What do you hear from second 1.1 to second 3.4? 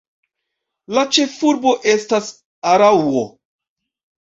ĉefurbo estas Araŭo.